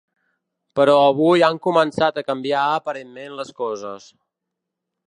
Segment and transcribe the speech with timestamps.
[0.79, 4.11] Però avui han començat a canviar aparentment les coses.